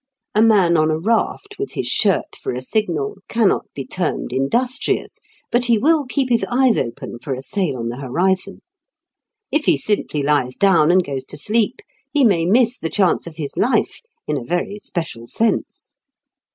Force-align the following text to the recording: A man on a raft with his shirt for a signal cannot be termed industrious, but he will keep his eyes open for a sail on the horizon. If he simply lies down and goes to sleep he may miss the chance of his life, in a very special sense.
A 0.33 0.41
man 0.41 0.77
on 0.77 0.89
a 0.89 0.97
raft 0.97 1.57
with 1.59 1.73
his 1.73 1.85
shirt 1.85 2.35
for 2.35 2.53
a 2.53 2.61
signal 2.63 3.17
cannot 3.29 3.67
be 3.75 3.85
termed 3.85 4.33
industrious, 4.33 5.19
but 5.51 5.65
he 5.67 5.77
will 5.77 6.07
keep 6.07 6.29
his 6.29 6.43
eyes 6.49 6.75
open 6.75 7.19
for 7.19 7.35
a 7.35 7.41
sail 7.43 7.77
on 7.77 7.89
the 7.89 7.97
horizon. 7.97 8.63
If 9.51 9.65
he 9.65 9.77
simply 9.77 10.23
lies 10.23 10.55
down 10.55 10.89
and 10.89 11.03
goes 11.05 11.23
to 11.25 11.37
sleep 11.37 11.81
he 12.09 12.25
may 12.25 12.47
miss 12.47 12.79
the 12.79 12.89
chance 12.89 13.27
of 13.27 13.35
his 13.35 13.55
life, 13.57 14.01
in 14.25 14.39
a 14.39 14.43
very 14.43 14.79
special 14.79 15.27
sense. 15.27 15.95